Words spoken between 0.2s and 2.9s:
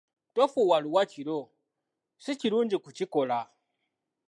Tofuuwa luwa kiro, si kirungi